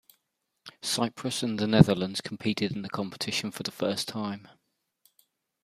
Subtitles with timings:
[0.81, 4.47] Cyprus and the Netherlands competed in the competition for the first time.